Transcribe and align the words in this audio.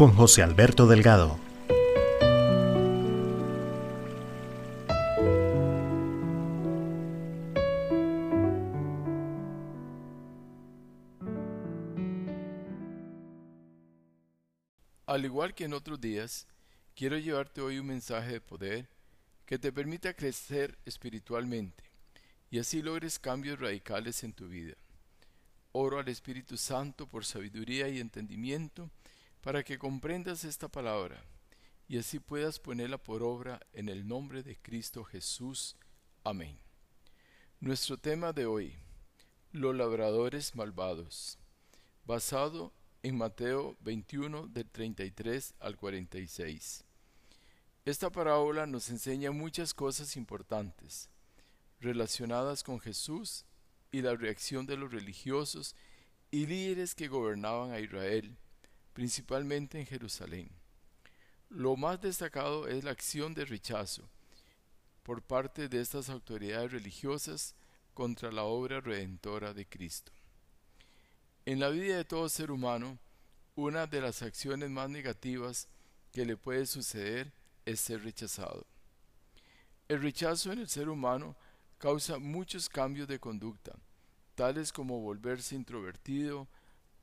Con 0.00 0.14
José 0.14 0.42
Alberto 0.42 0.86
Delgado. 0.86 1.38
Al 15.04 15.22
igual 15.26 15.52
que 15.54 15.64
en 15.64 15.74
otros 15.74 16.00
días, 16.00 16.46
quiero 16.96 17.18
llevarte 17.18 17.60
hoy 17.60 17.78
un 17.78 17.88
mensaje 17.88 18.32
de 18.32 18.40
poder 18.40 18.88
que 19.44 19.58
te 19.58 19.70
permita 19.70 20.14
crecer 20.14 20.78
espiritualmente 20.86 21.84
y 22.50 22.58
así 22.58 22.80
logres 22.80 23.18
cambios 23.18 23.60
radicales 23.60 24.24
en 24.24 24.32
tu 24.32 24.48
vida. 24.48 24.76
Oro 25.72 25.98
al 25.98 26.08
Espíritu 26.08 26.56
Santo 26.56 27.06
por 27.06 27.26
sabiduría 27.26 27.90
y 27.90 28.00
entendimiento 28.00 28.88
para 29.40 29.62
que 29.62 29.78
comprendas 29.78 30.44
esta 30.44 30.68
palabra 30.68 31.24
y 31.88 31.98
así 31.98 32.20
puedas 32.20 32.58
ponerla 32.58 32.98
por 32.98 33.22
obra 33.22 33.60
en 33.72 33.88
el 33.88 34.06
nombre 34.06 34.42
de 34.42 34.56
Cristo 34.56 35.02
Jesús. 35.02 35.76
Amén. 36.22 36.58
Nuestro 37.58 37.96
tema 37.96 38.32
de 38.32 38.46
hoy, 38.46 38.76
los 39.52 39.74
labradores 39.74 40.54
malvados, 40.54 41.38
basado 42.04 42.72
en 43.02 43.16
Mateo 43.16 43.76
21 43.80 44.46
del 44.48 44.70
33 44.70 45.54
al 45.58 45.76
46. 45.76 46.84
Esta 47.84 48.10
parábola 48.10 48.66
nos 48.66 48.90
enseña 48.90 49.30
muchas 49.30 49.74
cosas 49.74 50.16
importantes 50.16 51.08
relacionadas 51.80 52.62
con 52.62 52.78
Jesús 52.78 53.46
y 53.90 54.02
la 54.02 54.14
reacción 54.14 54.66
de 54.66 54.76
los 54.76 54.92
religiosos 54.92 55.74
y 56.30 56.46
líderes 56.46 56.94
que 56.94 57.08
gobernaban 57.08 57.72
a 57.72 57.80
Israel, 57.80 58.36
principalmente 58.92 59.78
en 59.78 59.86
Jerusalén. 59.86 60.50
Lo 61.48 61.76
más 61.76 62.00
destacado 62.00 62.68
es 62.68 62.84
la 62.84 62.92
acción 62.92 63.34
de 63.34 63.44
rechazo 63.44 64.08
por 65.02 65.22
parte 65.22 65.68
de 65.68 65.80
estas 65.80 66.08
autoridades 66.08 66.72
religiosas 66.72 67.54
contra 67.94 68.30
la 68.30 68.44
obra 68.44 68.80
redentora 68.80 69.52
de 69.52 69.66
Cristo. 69.66 70.12
En 71.46 71.58
la 71.58 71.68
vida 71.70 71.96
de 71.96 72.04
todo 72.04 72.28
ser 72.28 72.50
humano, 72.50 72.98
una 73.56 73.86
de 73.86 74.00
las 74.00 74.22
acciones 74.22 74.70
más 74.70 74.88
negativas 74.88 75.68
que 76.12 76.24
le 76.24 76.36
puede 76.36 76.66
suceder 76.66 77.32
es 77.64 77.80
ser 77.80 78.02
rechazado. 78.02 78.66
El 79.88 80.02
rechazo 80.02 80.52
en 80.52 80.60
el 80.60 80.68
ser 80.68 80.88
humano 80.88 81.36
causa 81.78 82.18
muchos 82.18 82.68
cambios 82.68 83.08
de 83.08 83.18
conducta, 83.18 83.76
tales 84.34 84.72
como 84.72 85.00
volverse 85.00 85.56
introvertido, 85.56 86.46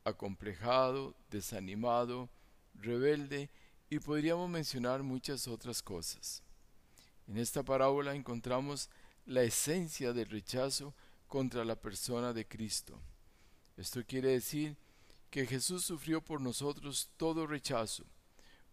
acomplejado, 0.08 1.14
desanimado, 1.30 2.30
rebelde 2.76 3.50
y 3.90 4.00
podríamos 4.00 4.50
mencionar 4.50 5.04
muchas 5.04 5.48
otras 5.48 5.82
cosas. 5.82 6.42
En 7.28 7.38
esta 7.38 7.62
parábola 7.64 8.16
encontramos 8.16 8.90
la 9.26 9.44
esencia 9.44 10.14
del 10.14 10.30
rechazo 10.30 10.94
contra 11.28 11.66
la 11.66 11.76
persona 11.76 12.32
de 12.32 12.48
Cristo. 12.48 12.98
Esto 13.76 14.02
quiere 14.08 14.30
decir 14.30 14.78
que 15.30 15.46
Jesús 15.46 15.84
sufrió 15.84 16.22
por 16.22 16.40
nosotros 16.40 17.10
todo 17.18 17.46
rechazo, 17.46 18.06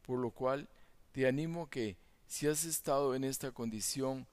por 0.03 0.21
lo 0.21 0.31
cual 0.31 0.69
te 1.13 1.27
animo 1.27 1.69
que 1.69 1.97
si 2.29 2.47
has 2.47 2.65
estado 2.65 3.15
en 3.15 3.25
esta 3.25 3.51
condición, 3.51 4.27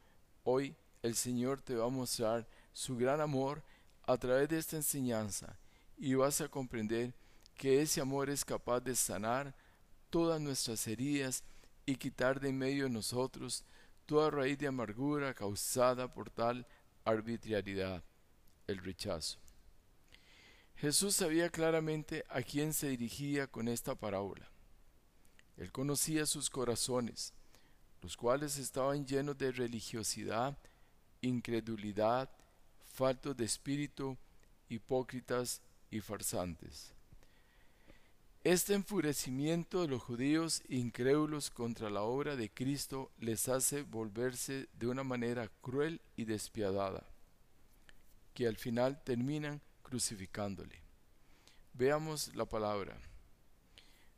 hoy 0.43 0.75
el 1.01 1.15
Señor 1.15 1.61
te 1.61 1.75
va 1.75 1.87
a 1.87 1.89
mostrar 1.89 2.47
su 2.73 2.95
gran 2.95 3.21
amor 3.21 3.63
a 4.03 4.17
través 4.17 4.49
de 4.49 4.59
esta 4.59 4.75
enseñanza 4.75 5.57
y 6.01 6.15
vas 6.15 6.41
a 6.41 6.49
comprender 6.49 7.13
que 7.55 7.79
ese 7.79 8.01
amor 8.01 8.31
es 8.31 8.43
capaz 8.43 8.79
de 8.79 8.95
sanar 8.95 9.53
todas 10.09 10.41
nuestras 10.41 10.87
heridas 10.87 11.43
y 11.85 11.95
quitar 11.95 12.39
de 12.39 12.49
en 12.49 12.57
medio 12.57 12.85
de 12.85 12.89
nosotros 12.89 13.63
toda 14.07 14.31
raíz 14.31 14.57
de 14.57 14.65
amargura 14.65 15.35
causada 15.35 16.11
por 16.11 16.31
tal 16.31 16.65
arbitrariedad, 17.05 18.03
el 18.65 18.79
rechazo. 18.79 19.37
Jesús 20.75 21.17
sabía 21.17 21.51
claramente 21.51 22.25
a 22.29 22.41
quién 22.41 22.73
se 22.73 22.89
dirigía 22.89 23.45
con 23.45 23.67
esta 23.67 23.93
parábola. 23.93 24.49
Él 25.55 25.71
conocía 25.71 26.25
sus 26.25 26.49
corazones, 26.49 27.31
los 28.01 28.17
cuales 28.17 28.57
estaban 28.57 29.05
llenos 29.05 29.37
de 29.37 29.51
religiosidad, 29.51 30.57
incredulidad, 31.21 32.27
faltos 32.87 33.37
de 33.37 33.45
espíritu, 33.45 34.17
hipócritas 34.67 35.61
y 35.91 35.99
farsantes. 35.99 36.93
Este 38.43 38.73
enfurecimiento 38.73 39.81
de 39.81 39.87
los 39.87 40.01
judíos 40.01 40.63
incrédulos 40.67 41.51
contra 41.51 41.91
la 41.91 42.01
obra 42.01 42.35
de 42.35 42.49
Cristo 42.49 43.11
les 43.19 43.47
hace 43.47 43.83
volverse 43.83 44.67
de 44.73 44.87
una 44.87 45.03
manera 45.03 45.47
cruel 45.61 46.01
y 46.15 46.25
despiadada, 46.25 47.05
que 48.33 48.47
al 48.47 48.57
final 48.57 49.03
terminan 49.03 49.61
crucificándole. 49.83 50.81
Veamos 51.73 52.33
la 52.33 52.45
palabra. 52.45 52.97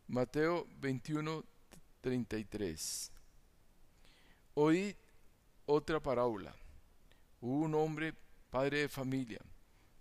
Mateo 0.07 0.67
21, 0.79 1.43
33. 1.99 3.11
Oí 4.53 4.95
otra 5.65 5.99
parábola. 5.99 6.55
Hubo 7.41 7.65
un 7.65 7.75
hombre, 7.75 8.13
padre 8.49 8.79
de 8.79 8.89
familia, 8.89 9.41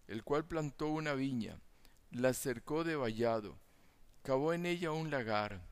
el 0.08 0.24
cual 0.24 0.44
plantó 0.44 0.88
una 0.88 1.14
viña, 1.14 1.60
la 2.10 2.34
cercó 2.34 2.84
de 2.84 2.96
vallado, 2.96 3.58
cavó 4.22 4.52
en 4.52 4.66
ella 4.66 4.92
un 4.92 5.10
lagar, 5.10 5.62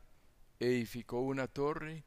edificó 0.59 1.21
una 1.21 1.47
torre 1.47 2.05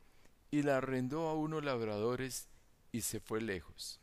y 0.51 0.63
la 0.63 0.77
arrendó 0.77 1.27
a 1.27 1.35
unos 1.35 1.63
labradores 1.63 2.47
y 2.91 3.01
se 3.01 3.19
fue 3.19 3.41
lejos. 3.41 3.99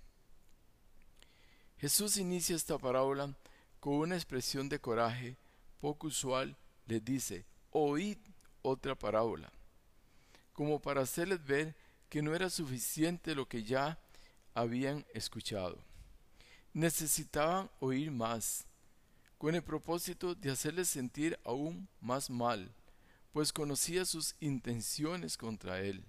Jesús 1.78 2.16
inicia 2.16 2.56
esta 2.56 2.78
parábola 2.78 3.34
con 3.78 3.94
una 3.94 4.16
expresión 4.16 4.68
de 4.68 4.80
coraje 4.80 5.36
poco 5.80 6.08
usual, 6.08 6.56
les 6.86 7.04
dice, 7.04 7.46
oíd 7.70 8.18
otra 8.62 8.94
parábola, 8.94 9.50
como 10.52 10.80
para 10.80 11.02
hacerles 11.02 11.42
ver 11.44 11.74
que 12.08 12.20
no 12.20 12.34
era 12.34 12.50
suficiente 12.50 13.34
lo 13.34 13.48
que 13.48 13.62
ya 13.62 13.98
habían 14.54 15.06
escuchado. 15.14 15.78
Necesitaban 16.72 17.70
oír 17.80 18.10
más, 18.10 18.66
con 19.38 19.54
el 19.54 19.62
propósito 19.62 20.34
de 20.34 20.50
hacerles 20.50 20.88
sentir 20.88 21.38
aún 21.44 21.88
más 22.00 22.30
mal, 22.30 22.70
pues 23.32 23.52
conocía 23.52 24.04
sus 24.04 24.36
intenciones 24.40 25.36
contra 25.36 25.80
él. 25.80 26.04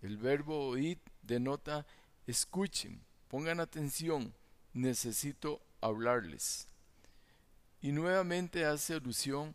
El 0.00 0.16
verbo 0.16 0.68
oíd 0.68 0.98
denota 1.22 1.86
escuchen, 2.26 3.02
pongan 3.28 3.60
atención, 3.60 4.32
necesito 4.72 5.60
hablarles. 5.80 6.66
Y 7.80 7.92
nuevamente 7.92 8.64
hace 8.64 8.94
alusión 8.94 9.54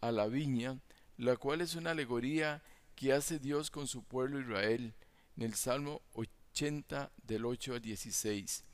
a 0.00 0.12
la 0.12 0.26
viña, 0.26 0.78
la 1.16 1.36
cual 1.36 1.60
es 1.60 1.74
una 1.74 1.92
alegoría 1.92 2.62
que 2.96 3.12
hace 3.12 3.38
Dios 3.38 3.70
con 3.70 3.86
su 3.86 4.02
pueblo 4.02 4.40
Israel 4.40 4.94
en 5.36 5.42
el 5.42 5.54
Salmo 5.54 6.02
80 6.12 7.10
del 7.26 7.44
8 7.44 7.74
al 7.74 7.80
16. 7.80 8.64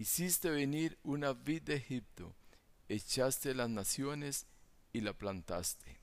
Hiciste 0.00 0.48
venir 0.48 0.96
una 1.02 1.32
vid 1.32 1.62
de 1.62 1.74
Egipto, 1.74 2.32
echaste 2.88 3.52
las 3.52 3.68
naciones 3.68 4.46
y 4.92 5.00
la 5.00 5.12
plantaste. 5.12 5.98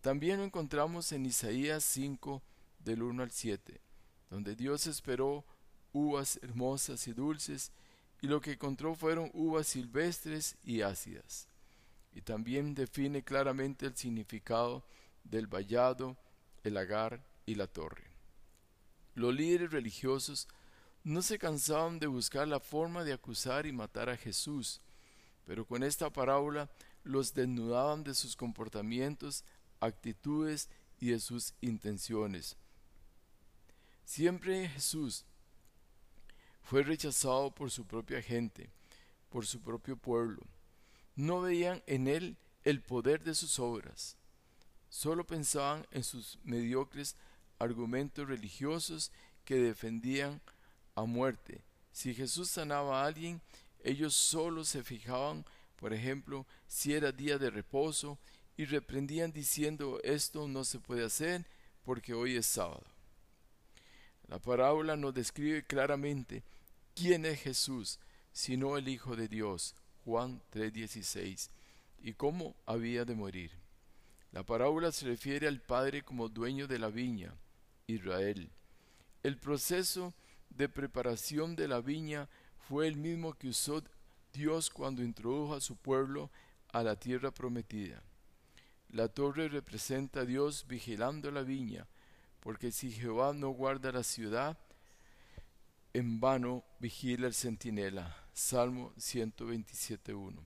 También 0.00 0.38
lo 0.38 0.44
encontramos 0.44 1.10
en 1.10 1.26
Isaías 1.26 1.82
5 1.82 2.40
del 2.78 3.02
1 3.02 3.24
al 3.24 3.32
7, 3.32 3.80
donde 4.30 4.54
Dios 4.54 4.86
esperó 4.86 5.44
uvas 5.92 6.38
hermosas 6.40 7.08
y 7.08 7.12
dulces 7.12 7.72
y 8.22 8.28
lo 8.28 8.40
que 8.40 8.52
encontró 8.52 8.94
fueron 8.94 9.28
uvas 9.34 9.66
silvestres 9.66 10.56
y 10.62 10.82
ácidas. 10.82 11.48
Y 12.12 12.20
también 12.20 12.76
define 12.76 13.24
claramente 13.24 13.86
el 13.86 13.96
significado 13.96 14.86
del 15.24 15.48
vallado, 15.48 16.16
el 16.62 16.76
agar 16.76 17.26
y 17.44 17.56
la 17.56 17.66
torre. 17.66 18.04
Los 19.16 19.34
líderes 19.34 19.72
religiosos 19.72 20.46
no 21.04 21.20
se 21.20 21.38
cansaban 21.38 21.98
de 21.98 22.06
buscar 22.06 22.48
la 22.48 22.60
forma 22.60 23.04
de 23.04 23.12
acusar 23.12 23.66
y 23.66 23.72
matar 23.72 24.08
a 24.08 24.16
Jesús, 24.16 24.80
pero 25.44 25.66
con 25.66 25.82
esta 25.82 26.10
parábola 26.10 26.70
los 27.04 27.34
desnudaban 27.34 28.02
de 28.02 28.14
sus 28.14 28.34
comportamientos, 28.34 29.44
actitudes 29.80 30.70
y 30.98 31.10
de 31.10 31.20
sus 31.20 31.52
intenciones. 31.60 32.56
Siempre 34.06 34.68
Jesús 34.70 35.26
fue 36.62 36.82
rechazado 36.82 37.50
por 37.54 37.70
su 37.70 37.86
propia 37.86 38.22
gente, 38.22 38.70
por 39.28 39.44
su 39.44 39.60
propio 39.60 39.98
pueblo. 39.98 40.40
No 41.14 41.42
veían 41.42 41.82
en 41.86 42.08
él 42.08 42.38
el 42.64 42.80
poder 42.80 43.22
de 43.22 43.34
sus 43.34 43.58
obras. 43.58 44.16
Solo 44.88 45.26
pensaban 45.26 45.86
en 45.90 46.02
sus 46.02 46.38
mediocres 46.44 47.16
argumentos 47.58 48.26
religiosos 48.26 49.12
que 49.44 49.56
defendían 49.56 50.40
a 50.94 51.04
muerte. 51.04 51.62
Si 51.92 52.14
Jesús 52.14 52.50
sanaba 52.50 53.02
a 53.02 53.06
alguien, 53.06 53.40
ellos 53.82 54.14
solo 54.14 54.64
se 54.64 54.82
fijaban, 54.82 55.44
por 55.76 55.92
ejemplo, 55.92 56.46
si 56.66 56.94
era 56.94 57.12
día 57.12 57.38
de 57.38 57.50
reposo 57.50 58.18
y 58.56 58.64
reprendían 58.64 59.32
diciendo 59.32 60.00
esto 60.02 60.48
no 60.48 60.64
se 60.64 60.78
puede 60.78 61.04
hacer 61.04 61.44
porque 61.84 62.14
hoy 62.14 62.36
es 62.36 62.46
sábado. 62.46 62.84
La 64.28 64.38
parábola 64.38 64.96
nos 64.96 65.12
describe 65.12 65.64
claramente 65.64 66.42
quién 66.94 67.26
es 67.26 67.40
Jesús, 67.40 67.98
sino 68.32 68.76
el 68.78 68.88
Hijo 68.88 69.16
de 69.16 69.28
Dios, 69.28 69.74
Juan 70.04 70.40
3:16, 70.50 71.50
y 72.00 72.14
cómo 72.14 72.56
había 72.66 73.04
de 73.04 73.14
morir. 73.14 73.50
La 74.32 74.42
parábola 74.42 74.90
se 74.90 75.06
refiere 75.06 75.46
al 75.46 75.60
Padre 75.60 76.02
como 76.02 76.28
dueño 76.28 76.66
de 76.66 76.78
la 76.78 76.88
viña, 76.88 77.34
Israel. 77.86 78.50
El 79.22 79.38
proceso 79.38 80.14
de 80.56 80.68
preparación 80.68 81.56
de 81.56 81.68
la 81.68 81.80
viña 81.80 82.28
fue 82.68 82.86
el 82.86 82.96
mismo 82.96 83.34
que 83.34 83.48
usó 83.48 83.82
Dios 84.32 84.70
cuando 84.70 85.02
introdujo 85.02 85.54
a 85.54 85.60
su 85.60 85.76
pueblo 85.76 86.30
a 86.72 86.82
la 86.82 86.96
tierra 86.96 87.30
prometida. 87.30 88.02
La 88.90 89.08
torre 89.08 89.48
representa 89.48 90.20
a 90.20 90.24
Dios 90.24 90.66
vigilando 90.66 91.30
la 91.30 91.42
viña, 91.42 91.86
porque 92.40 92.70
si 92.70 92.90
Jehová 92.90 93.32
no 93.32 93.50
guarda 93.50 93.92
la 93.92 94.02
ciudad, 94.02 94.58
en 95.92 96.20
vano 96.20 96.64
vigila 96.80 97.26
el 97.26 97.34
centinela. 97.34 98.16
Salmo 98.32 98.92
127.1. 98.96 100.44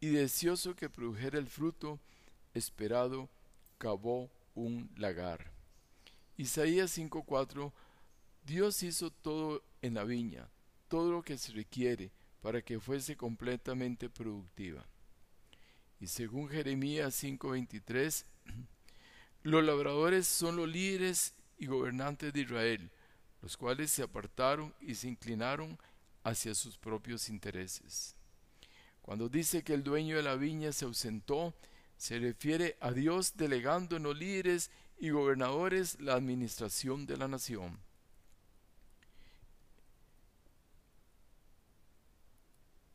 Y 0.00 0.10
deseoso 0.10 0.76
que 0.76 0.88
produjera 0.88 1.38
el 1.38 1.48
fruto 1.48 1.98
esperado, 2.54 3.28
cavó 3.78 4.30
un 4.54 4.90
lagar. 4.96 5.50
Isaías 6.36 6.96
5.4 6.96 7.72
Dios 8.44 8.82
hizo 8.82 9.10
todo 9.10 9.64
en 9.80 9.94
la 9.94 10.04
viña, 10.04 10.48
todo 10.88 11.10
lo 11.10 11.22
que 11.22 11.38
se 11.38 11.52
requiere 11.52 12.12
para 12.42 12.60
que 12.60 12.78
fuese 12.78 13.16
completamente 13.16 14.10
productiva. 14.10 14.86
Y 15.98 16.08
según 16.08 16.50
Jeremías 16.50 17.14
5:23, 17.22 18.26
los 19.44 19.64
labradores 19.64 20.26
son 20.26 20.56
los 20.56 20.68
líderes 20.68 21.34
y 21.56 21.66
gobernantes 21.66 22.34
de 22.34 22.40
Israel, 22.40 22.90
los 23.40 23.56
cuales 23.56 23.90
se 23.90 24.02
apartaron 24.02 24.74
y 24.80 24.94
se 24.94 25.08
inclinaron 25.08 25.78
hacia 26.22 26.54
sus 26.54 26.76
propios 26.76 27.30
intereses. 27.30 28.14
Cuando 29.00 29.30
dice 29.30 29.62
que 29.62 29.72
el 29.72 29.82
dueño 29.82 30.16
de 30.16 30.22
la 30.22 30.36
viña 30.36 30.72
se 30.72 30.84
ausentó, 30.84 31.54
se 31.96 32.18
refiere 32.18 32.76
a 32.80 32.92
Dios 32.92 33.36
delegando 33.36 33.96
en 33.96 34.02
los 34.02 34.18
líderes 34.18 34.70
y 34.98 35.08
gobernadores 35.08 35.98
la 35.98 36.14
administración 36.14 37.06
de 37.06 37.16
la 37.16 37.28
nación. 37.28 37.78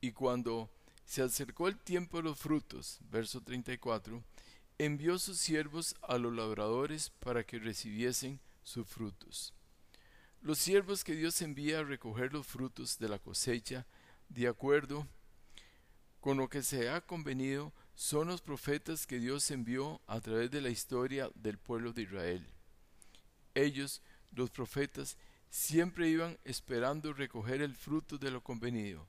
Y 0.01 0.11
cuando 0.13 0.69
se 1.05 1.21
acercó 1.21 1.67
el 1.67 1.77
tiempo 1.77 2.17
de 2.17 2.23
los 2.23 2.39
frutos, 2.39 2.99
verso 3.09 3.41
34, 3.41 4.23
envió 4.77 5.19
sus 5.19 5.39
siervos 5.39 5.95
a 6.01 6.17
los 6.17 6.33
labradores 6.33 7.09
para 7.09 7.43
que 7.43 7.59
recibiesen 7.59 8.39
sus 8.63 8.87
frutos. 8.87 9.53
Los 10.41 10.57
siervos 10.57 11.03
que 11.03 11.15
Dios 11.15 11.41
envía 11.41 11.79
a 11.79 11.83
recoger 11.83 12.31
los 12.31 12.47
frutos 12.47 12.97
de 12.97 13.09
la 13.09 13.19
cosecha, 13.19 13.85
de 14.29 14.47
acuerdo 14.47 15.05
con 16.21 16.37
lo 16.37 16.47
que 16.47 16.63
se 16.63 16.89
ha 16.89 17.01
convenido, 17.01 17.73
son 17.93 18.29
los 18.29 18.41
profetas 18.41 19.05
que 19.05 19.19
Dios 19.19 19.51
envió 19.51 19.99
a 20.07 20.21
través 20.21 20.49
de 20.49 20.61
la 20.61 20.69
historia 20.69 21.29
del 21.35 21.57
pueblo 21.57 21.91
de 21.91 22.03
Israel. 22.03 22.47
Ellos, 23.53 24.01
los 24.31 24.49
profetas, 24.49 25.17
siempre 25.49 26.07
iban 26.07 26.37
esperando 26.45 27.11
recoger 27.11 27.61
el 27.61 27.75
fruto 27.75 28.17
de 28.17 28.31
lo 28.31 28.41
convenido 28.41 29.05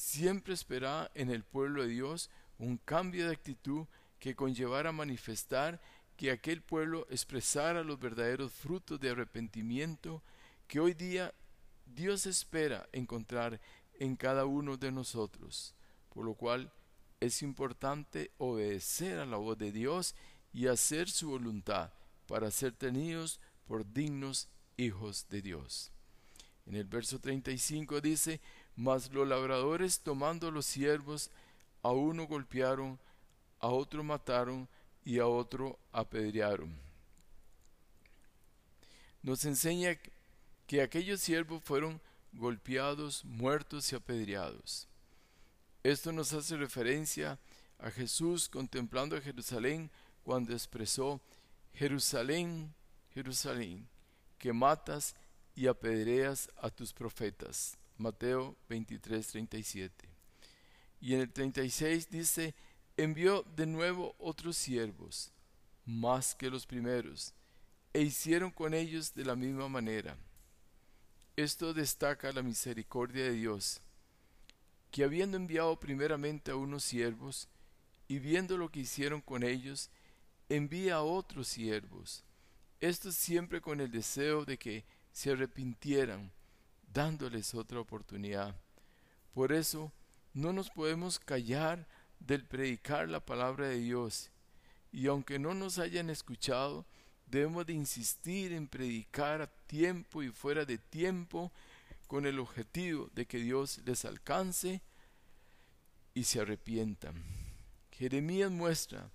siempre 0.00 0.54
esperaba 0.54 1.10
en 1.14 1.30
el 1.30 1.44
pueblo 1.44 1.82
de 1.82 1.88
Dios 1.88 2.30
un 2.58 2.78
cambio 2.78 3.26
de 3.26 3.34
actitud 3.34 3.86
que 4.18 4.34
conllevara 4.34 4.92
manifestar 4.92 5.78
que 6.16 6.30
aquel 6.30 6.62
pueblo 6.62 7.06
expresara 7.10 7.84
los 7.84 8.00
verdaderos 8.00 8.50
frutos 8.50 8.98
de 8.98 9.10
arrepentimiento 9.10 10.22
que 10.66 10.80
hoy 10.80 10.94
día 10.94 11.34
Dios 11.84 12.24
espera 12.24 12.88
encontrar 12.92 13.60
en 13.98 14.16
cada 14.16 14.46
uno 14.46 14.78
de 14.78 14.90
nosotros, 14.90 15.74
por 16.08 16.24
lo 16.24 16.34
cual 16.34 16.72
es 17.20 17.42
importante 17.42 18.30
obedecer 18.38 19.18
a 19.18 19.26
la 19.26 19.36
voz 19.36 19.58
de 19.58 19.70
Dios 19.70 20.14
y 20.54 20.68
hacer 20.68 21.10
su 21.10 21.28
voluntad 21.28 21.92
para 22.26 22.50
ser 22.50 22.72
tenidos 22.72 23.38
por 23.66 23.92
dignos 23.92 24.48
hijos 24.78 25.26
de 25.28 25.42
Dios. 25.42 25.92
En 26.70 26.76
el 26.76 26.84
verso 26.84 27.18
35 27.18 28.00
dice, 28.00 28.40
mas 28.80 29.12
los 29.12 29.28
labradores 29.28 30.00
tomando 30.00 30.50
los 30.50 30.64
siervos, 30.64 31.30
a 31.82 31.90
uno 31.90 32.26
golpearon, 32.26 32.98
a 33.58 33.68
otro 33.68 34.02
mataron 34.02 34.66
y 35.04 35.18
a 35.18 35.26
otro 35.26 35.78
apedrearon. 35.92 36.74
Nos 39.22 39.44
enseña 39.44 39.98
que 40.66 40.80
aquellos 40.80 41.20
siervos 41.20 41.62
fueron 41.62 42.00
golpeados, 42.32 43.22
muertos 43.26 43.92
y 43.92 43.96
apedreados. 43.96 44.88
Esto 45.82 46.10
nos 46.10 46.32
hace 46.32 46.56
referencia 46.56 47.38
a 47.80 47.90
Jesús 47.90 48.48
contemplando 48.48 49.14
a 49.14 49.20
Jerusalén 49.20 49.90
cuando 50.24 50.54
expresó, 50.54 51.20
Jerusalén, 51.74 52.72
Jerusalén, 53.12 53.86
que 54.38 54.54
matas 54.54 55.14
y 55.54 55.66
apedreas 55.66 56.48
a 56.56 56.70
tus 56.70 56.94
profetas. 56.94 57.76
Mateo 58.00 58.56
23, 58.70 59.26
37. 59.26 60.08
Y 61.02 61.14
en 61.14 61.20
el 61.20 61.30
36 61.30 62.08
dice, 62.10 62.54
envió 62.96 63.42
de 63.54 63.66
nuevo 63.66 64.14
otros 64.18 64.56
siervos, 64.56 65.32
más 65.84 66.34
que 66.34 66.50
los 66.50 66.66
primeros, 66.66 67.34
e 67.92 68.00
hicieron 68.00 68.50
con 68.50 68.72
ellos 68.72 69.14
de 69.14 69.24
la 69.24 69.36
misma 69.36 69.68
manera. 69.68 70.16
Esto 71.36 71.74
destaca 71.74 72.32
la 72.32 72.42
misericordia 72.42 73.24
de 73.24 73.32
Dios, 73.32 73.80
que 74.90 75.04
habiendo 75.04 75.36
enviado 75.36 75.78
primeramente 75.78 76.50
a 76.50 76.56
unos 76.56 76.84
siervos, 76.84 77.48
y 78.08 78.18
viendo 78.18 78.56
lo 78.56 78.70
que 78.70 78.80
hicieron 78.80 79.20
con 79.20 79.42
ellos, 79.42 79.90
envía 80.48 80.96
a 80.96 81.02
otros 81.02 81.48
siervos, 81.48 82.24
esto 82.80 83.12
siempre 83.12 83.60
con 83.60 83.80
el 83.80 83.90
deseo 83.90 84.46
de 84.46 84.58
que 84.58 84.84
se 85.12 85.32
arrepintieran 85.32 86.32
dándoles 86.92 87.54
otra 87.54 87.80
oportunidad. 87.80 88.54
Por 89.32 89.52
eso 89.52 89.92
no 90.34 90.52
nos 90.52 90.70
podemos 90.70 91.18
callar 91.18 91.86
del 92.18 92.44
predicar 92.44 93.08
la 93.08 93.20
palabra 93.20 93.68
de 93.68 93.78
Dios. 93.78 94.30
Y 94.92 95.06
aunque 95.06 95.38
no 95.38 95.54
nos 95.54 95.78
hayan 95.78 96.10
escuchado, 96.10 96.84
debemos 97.26 97.66
de 97.66 97.74
insistir 97.74 98.52
en 98.52 98.66
predicar 98.66 99.40
a 99.40 99.46
tiempo 99.46 100.22
y 100.22 100.30
fuera 100.30 100.64
de 100.64 100.78
tiempo 100.78 101.52
con 102.06 102.26
el 102.26 102.40
objetivo 102.40 103.08
de 103.14 103.26
que 103.26 103.38
Dios 103.38 103.80
les 103.84 104.04
alcance 104.04 104.82
y 106.12 106.24
se 106.24 106.40
arrepientan. 106.40 107.14
Jeremías 107.92 108.50
muestra 108.50 109.10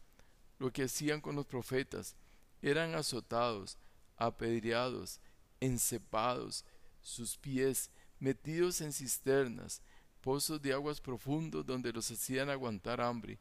lo 0.60 0.72
que 0.72 0.84
hacían 0.84 1.20
con 1.20 1.36
los 1.36 1.46
profetas. 1.46 2.16
Eran 2.62 2.96
azotados, 2.96 3.78
apedreados, 4.16 5.20
encepados, 5.60 6.64
sus 7.06 7.38
pies 7.38 7.92
metidos 8.20 8.82
en 8.82 8.92
cisternas, 8.92 9.84
pozos 10.22 10.60
de 10.60 10.74
aguas 10.74 11.00
profundos 11.00 11.64
donde 11.64 11.94
los 11.94 12.10
hacían 12.10 12.50
aguantar 12.50 13.00
hambre, 13.00 13.38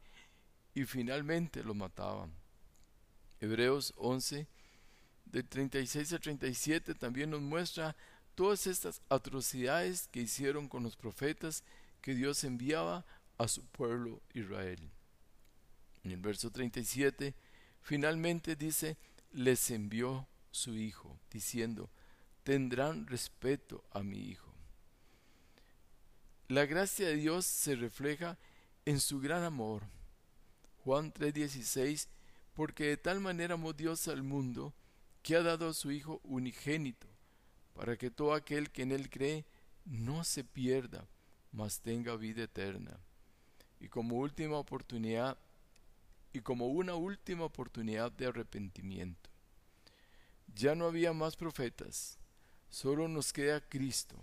y 0.75 0.85
finalmente 0.85 1.65
los 1.65 1.75
mataban. 1.75 2.31
Hebreos 3.41 3.95
11, 3.97 4.47
del 5.25 5.49
36 5.49 6.13
al 6.13 6.21
37, 6.21 6.95
también 6.95 7.31
nos 7.31 7.41
muestra 7.41 7.97
todas 8.35 8.67
estas 8.67 9.01
atrocidades 9.09 10.09
que 10.09 10.21
hicieron 10.21 10.69
con 10.69 10.83
los 10.83 10.97
profetas 10.97 11.65
que 12.03 12.15
Dios 12.15 12.45
enviaba 12.45 13.07
a 13.39 13.49
su 13.49 13.65
pueblo 13.65 14.21
Israel. 14.35 14.91
En 16.03 16.11
el 16.11 16.21
verso 16.21 16.51
37, 16.51 17.35
finalmente 17.81 18.57
dice, 18.57 18.99
les 19.33 19.71
envió 19.71 20.29
su 20.51 20.77
Hijo, 20.77 21.19
diciendo, 21.31 21.89
tendrán 22.45 23.07
respeto 23.07 23.83
a 23.91 24.03
mi 24.03 24.19
Hijo. 24.19 24.53
La 26.49 26.67
gracia 26.67 27.09
de 27.09 27.17
Dios 27.17 27.47
se 27.47 27.75
refleja 27.75 28.39
en 28.85 29.01
su 29.01 29.19
gran 29.19 29.43
amor. 29.43 29.83
Juan 30.85 31.13
3:16, 31.13 32.09
porque 32.55 32.85
de 32.85 32.97
tal 32.99 33.19
manera 33.19 33.55
amó 33.55 33.73
Dios 33.73 34.09
al 34.09 34.23
mundo, 34.23 34.75
que 35.23 35.37
ha 35.37 35.43
dado 35.43 35.71
a 35.71 35.75
su 35.75 35.91
Hijo 35.91 36.21
unigénito, 36.23 37.09
para 37.73 37.97
que 37.97 38.11
todo 38.11 38.35
aquel 38.35 38.71
que 38.71 38.83
en 38.83 38.93
él 38.93 39.09
cree 39.09 39.47
no 39.87 40.23
se 40.23 40.45
pierda, 40.45 41.09
mas 41.51 41.81
tenga 41.81 42.15
vida 42.17 42.45
eterna. 42.45 43.01
Y 43.81 43.89
como 43.89 44.17
última 44.17 44.59
oportunidad, 44.59 45.39
y 46.35 46.41
como 46.41 46.67
una 46.67 46.95
última 46.95 47.45
oportunidad 47.45 48.13
de 48.13 48.27
arrepentimiento. 48.27 49.31
Ya 50.55 50.75
no 50.75 50.87
había 50.87 51.13
más 51.13 51.37
profetas, 51.37 52.19
solo 52.75 53.07
nos 53.07 53.33
queda 53.33 53.61
Cristo. 53.61 54.17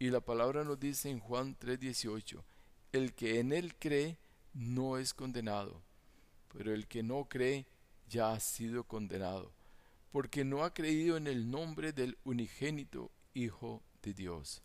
Y 0.00 0.10
la 0.10 0.20
palabra 0.20 0.64
nos 0.64 0.80
dice 0.80 1.10
en 1.10 1.20
Juan 1.20 1.56
3:18, 1.56 2.44
el 2.90 3.14
que 3.14 3.38
en 3.38 3.52
él 3.52 3.76
cree 3.76 4.18
no 4.52 4.98
es 4.98 5.14
condenado, 5.14 5.80
pero 6.52 6.74
el 6.74 6.88
que 6.88 7.04
no 7.04 7.28
cree 7.28 7.66
ya 8.08 8.32
ha 8.32 8.40
sido 8.40 8.82
condenado, 8.82 9.52
porque 10.10 10.44
no 10.44 10.64
ha 10.64 10.74
creído 10.74 11.16
en 11.16 11.28
el 11.28 11.48
nombre 11.48 11.92
del 11.92 12.18
unigénito 12.24 13.12
Hijo 13.32 13.84
de 14.02 14.12
Dios. 14.12 14.60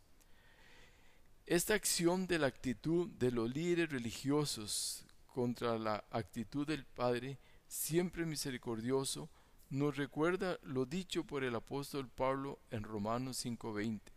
Esta 1.45 1.75
acción 1.75 2.25
de 2.25 2.39
la 2.39 2.47
actitud 2.47 3.09
de 3.09 3.29
los 3.29 3.53
líderes 3.53 3.91
religiosos 3.91 5.05
contra 5.27 5.77
la 5.77 6.03
actitud 6.09 6.65
del 6.65 6.83
Padre, 6.83 7.37
siempre 7.67 8.25
misericordioso, 8.25 9.29
nos 9.73 9.97
recuerda 9.97 10.59
lo 10.61 10.85
dicho 10.85 11.23
por 11.23 11.43
el 11.43 11.55
apóstol 11.55 12.07
Pablo 12.07 12.59
en 12.69 12.83
Romanos 12.83 13.43
5:20. 13.43 14.11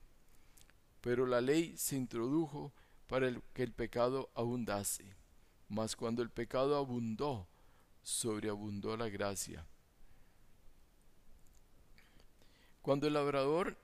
Pero 1.01 1.25
la 1.25 1.41
ley 1.41 1.75
se 1.79 1.97
introdujo 1.97 2.75
para 3.07 3.33
que 3.55 3.63
el 3.63 3.73
pecado 3.73 4.29
abundase, 4.35 5.17
mas 5.71 5.97
cuando 5.97 6.21
el 6.23 6.29
pecado 6.29 6.77
abundó, 6.77 7.49
sobreabundó 8.03 8.99
la 8.99 9.09
gracia. 9.09 9.67
Cuando 12.83 13.07
el 13.07 13.15
labrador 13.15 13.79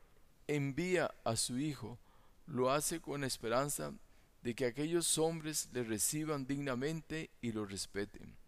envía 0.48 1.14
a 1.24 1.36
su 1.36 1.58
hijo, 1.58 1.98
lo 2.46 2.70
hace 2.70 3.00
con 3.00 3.24
esperanza 3.24 3.94
de 4.42 4.54
que 4.54 4.66
aquellos 4.66 5.16
hombres 5.16 5.70
le 5.72 5.84
reciban 5.84 6.46
dignamente 6.46 7.30
y 7.40 7.52
lo 7.52 7.64
respeten. 7.64 8.41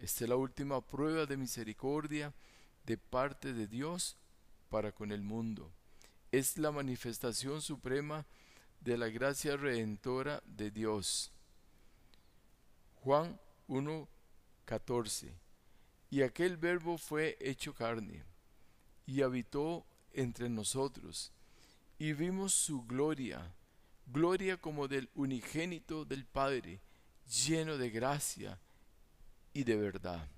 Esta 0.00 0.24
es 0.24 0.30
la 0.30 0.36
última 0.36 0.80
prueba 0.80 1.26
de 1.26 1.36
misericordia 1.36 2.32
de 2.86 2.96
parte 2.96 3.52
de 3.52 3.66
Dios 3.66 4.16
para 4.70 4.92
con 4.92 5.12
el 5.12 5.20
mundo. 5.20 5.70
Es 6.32 6.56
la 6.56 6.70
manifestación 6.70 7.60
suprema 7.60 8.24
de 8.80 8.96
la 8.96 9.08
gracia 9.08 9.58
redentora 9.58 10.42
de 10.46 10.70
Dios. 10.70 11.32
Juan 13.02 13.38
1:14 13.68 15.34
Y 16.08 16.22
aquel 16.22 16.56
verbo 16.56 16.96
fue 16.96 17.36
hecho 17.38 17.74
carne 17.74 18.24
y 19.04 19.20
habitó 19.20 19.84
entre 20.14 20.48
nosotros 20.48 21.30
y 21.98 22.14
vimos 22.14 22.54
su 22.54 22.86
gloria, 22.86 23.54
gloria 24.06 24.56
como 24.56 24.88
del 24.88 25.10
unigénito 25.14 26.06
del 26.06 26.24
Padre, 26.24 26.80
lleno 27.26 27.76
de 27.76 27.90
gracia 27.90 28.58
y 29.52 29.64
de 29.64 29.76
verdad. 29.76 30.28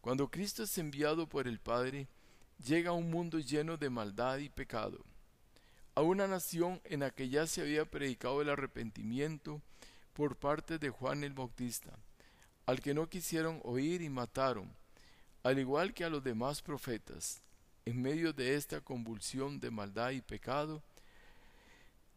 Cuando 0.00 0.30
Cristo 0.30 0.62
es 0.62 0.78
enviado 0.78 1.28
por 1.28 1.46
el 1.46 1.58
Padre, 1.60 2.08
llega 2.64 2.90
a 2.90 2.94
un 2.94 3.10
mundo 3.10 3.38
lleno 3.38 3.76
de 3.76 3.90
maldad 3.90 4.38
y 4.38 4.48
pecado, 4.48 5.04
a 5.94 6.02
una 6.02 6.26
nación 6.26 6.80
en 6.84 7.00
la 7.00 7.10
que 7.10 7.28
ya 7.28 7.46
se 7.46 7.60
había 7.60 7.84
predicado 7.84 8.40
el 8.42 8.48
arrepentimiento 8.48 9.60
por 10.14 10.36
parte 10.36 10.78
de 10.78 10.90
Juan 10.90 11.24
el 11.24 11.34
Bautista, 11.34 11.98
al 12.66 12.80
que 12.80 12.94
no 12.94 13.08
quisieron 13.08 13.60
oír 13.64 14.02
y 14.02 14.08
mataron, 14.08 14.72
al 15.42 15.58
igual 15.58 15.94
que 15.94 16.04
a 16.04 16.10
los 16.10 16.22
demás 16.22 16.62
profetas 16.62 17.42
en 17.84 18.00
medio 18.00 18.32
de 18.32 18.54
esta 18.54 18.80
convulsión 18.80 19.58
de 19.58 19.70
maldad 19.70 20.10
y 20.10 20.20
pecado, 20.20 20.82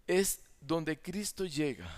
es 0.07 0.41
donde 0.61 0.99
Cristo 0.99 1.45
llega. 1.45 1.89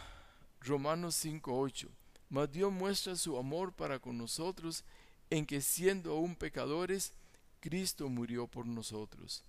Romanos 0.62 1.24
5.8. 1.24 1.90
Mas 2.30 2.52
Dios 2.52 2.72
muestra 2.72 3.16
su 3.16 3.38
amor 3.38 3.74
para 3.74 4.00
con 4.00 4.18
nosotros 4.18 4.84
en 5.30 5.46
que 5.46 5.62
siendo 5.62 6.12
aún 6.14 6.36
pecadores, 6.36 7.14
Cristo 7.60 8.10
murió 8.10 8.48
por 8.48 8.66
nosotros. 8.66 9.44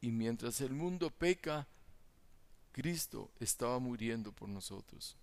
Y 0.00 0.10
mientras 0.10 0.60
el 0.60 0.72
mundo 0.72 1.10
peca, 1.10 1.66
Cristo 2.72 3.30
estaba 3.40 3.78
muriendo 3.78 4.32
por 4.32 4.48
nosotros. 4.48 5.16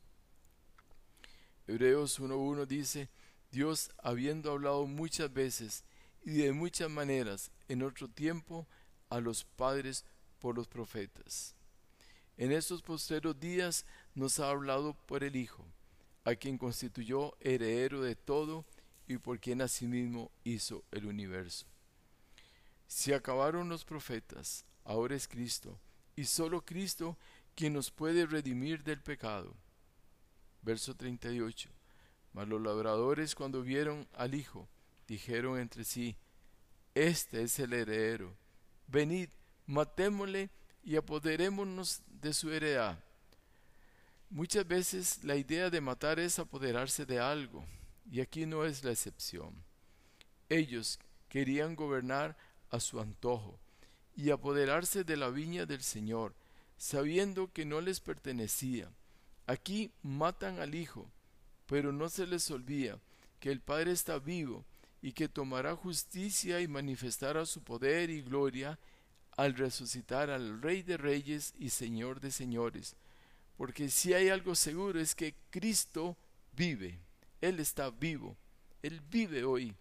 Hebreos 1.68 2.20
1.1 2.20 2.66
dice, 2.68 3.10
Dios, 3.52 3.90
habiendo 4.04 4.52
hablado 4.52 4.86
muchas 4.86 5.32
veces 5.32 5.84
y 6.24 6.32
de 6.34 6.52
muchas 6.52 6.90
maneras 6.90 7.52
en 7.68 7.84
otro 7.84 8.10
tiempo 8.10 8.68
a 9.10 9.20
los 9.20 9.46
padres 9.46 10.04
por 10.40 10.56
los 10.56 10.68
profetas. 10.68 11.56
En 12.38 12.52
estos 12.52 12.82
postreros 12.82 13.40
días 13.40 13.86
nos 14.14 14.40
ha 14.40 14.50
hablado 14.50 14.94
por 15.06 15.24
el 15.24 15.36
Hijo, 15.36 15.66
a 16.26 16.36
quien 16.36 16.58
constituyó 16.58 17.38
heredero 17.40 18.02
de 18.02 18.16
todo 18.16 18.66
y 19.08 19.18
por 19.18 19.40
quien 19.40 19.62
asimismo 19.62 20.32
hizo 20.44 20.84
el 20.92 21.06
universo. 21.06 21.68
Si 22.88 23.14
acabaron 23.14 23.70
los 23.70 23.86
profetas, 23.86 24.66
ahora 24.84 25.16
es 25.16 25.28
Cristo, 25.28 25.80
y 26.16 26.26
solo 26.26 26.66
Cristo 26.66 27.18
quien 27.56 27.74
nos 27.74 27.92
puede 27.92 28.26
redimir 28.26 28.84
del 28.84 29.02
pecado. 29.02 29.56
Verso 30.62 30.96
38. 30.96 31.70
Mas 32.34 32.48
los 32.48 32.62
labradores 32.62 33.36
cuando 33.36 33.62
vieron 33.62 34.08
al 34.14 34.34
Hijo, 34.34 34.68
dijeron 35.08 35.60
entre 35.60 35.84
sí, 35.84 36.18
Este 36.96 37.44
es 37.44 37.60
el 37.60 37.74
heredero, 37.74 38.36
venid, 38.88 39.30
matémosle 39.68 40.50
y 40.84 40.96
apoderémonos 40.96 42.02
de 42.08 42.34
su 42.34 42.52
heredad. 42.52 43.05
Muchas 44.36 44.68
veces 44.68 45.24
la 45.24 45.38
idea 45.38 45.70
de 45.70 45.80
matar 45.80 46.20
es 46.20 46.40
apoderarse 46.40 47.06
de 47.06 47.22
algo, 47.22 47.66
y 48.12 48.20
aquí 48.20 48.46
no 48.46 48.66
es 48.66 48.84
la 48.84 48.92
excepción. 48.92 49.64
Ellos 50.50 51.00
querían 51.30 51.74
gobernar 51.74 52.36
a 52.70 52.82
su 52.82 53.00
antojo 53.00 53.58
y 54.14 54.32
apoderarse 54.32 55.06
de 55.06 55.16
la 55.16 55.30
viña 55.30 55.66
del 55.66 55.82
Señor, 55.82 56.34
sabiendo 56.76 57.50
que 57.54 57.64
no 57.64 57.80
les 57.80 58.02
pertenecía. 58.02 58.92
Aquí 59.48 59.90
matan 60.04 60.60
al 60.60 60.76
Hijo, 60.76 61.10
pero 61.66 61.94
no 61.94 62.10
se 62.10 62.28
les 62.28 62.52
olvida 62.52 63.00
que 63.40 63.54
el 63.54 63.62
Padre 63.62 63.94
está 63.94 64.20
vivo 64.20 64.66
y 65.02 65.14
que 65.14 65.30
tomará 65.30 65.78
justicia 65.78 66.60
y 66.60 66.68
manifestará 66.68 67.46
su 67.46 67.64
poder 67.64 68.10
y 68.10 68.22
gloria 68.22 68.78
al 69.38 69.54
resucitar 69.54 70.30
al 70.30 70.62
Rey 70.62 70.84
de 70.84 70.98
Reyes 70.98 71.54
y 71.58 71.70
Señor 71.70 72.20
de 72.20 72.32
Señores. 72.32 72.98
Porque 73.58 73.90
si 73.90 74.14
hay 74.14 74.30
algo 74.30 74.56
seguro 74.56 75.00
es 75.00 75.16
que 75.16 75.36
Cristo 75.50 76.18
vive, 76.52 77.00
Él 77.42 77.60
está 77.60 77.90
vivo, 77.90 78.36
Él 78.82 79.02
vive 79.10 79.44
hoy. 79.44 79.74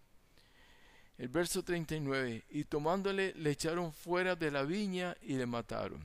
El 1.17 1.29
verso 1.29 1.63
39, 1.63 2.43
y 2.49 2.63
tomándole 2.65 3.33
le 3.35 3.51
echaron 3.51 3.93
fuera 3.93 4.35
de 4.35 4.51
la 4.51 4.63
viña 4.63 5.15
y 5.21 5.35
le 5.35 5.45
mataron. 5.45 6.01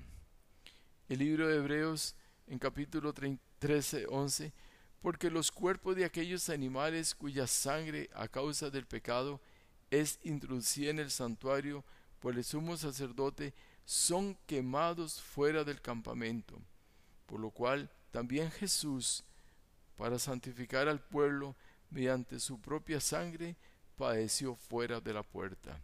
El 1.08 1.18
libro 1.18 1.48
de 1.48 1.56
Hebreos 1.56 2.14
en 2.46 2.58
capítulo 2.58 3.12
13, 3.12 4.06
11 4.08 4.52
porque 5.00 5.30
los 5.30 5.50
cuerpos 5.50 5.96
de 5.96 6.04
aquellos 6.04 6.48
animales 6.50 7.14
cuya 7.14 7.46
sangre 7.46 8.10
a 8.14 8.28
causa 8.28 8.70
del 8.70 8.86
pecado 8.86 9.40
es 9.90 10.18
introducida 10.22 10.90
en 10.90 10.98
el 10.98 11.10
santuario 11.10 11.84
por 12.20 12.36
el 12.36 12.44
sumo 12.44 12.76
sacerdote 12.76 13.54
son 13.84 14.36
quemados 14.46 15.20
fuera 15.20 15.64
del 15.64 15.80
campamento, 15.80 16.60
por 17.30 17.38
lo 17.38 17.50
cual 17.50 17.88
también 18.10 18.50
Jesús, 18.50 19.22
para 19.96 20.18
santificar 20.18 20.88
al 20.88 20.98
pueblo 20.98 21.54
mediante 21.88 22.40
su 22.40 22.60
propia 22.60 23.00
sangre, 23.00 23.54
padeció 23.96 24.56
fuera 24.56 25.00
de 25.00 25.14
la 25.14 25.22
puerta. 25.22 25.80